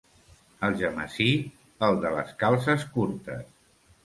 [0.67, 1.27] Algemesí,
[1.89, 3.47] els de les calces curtes.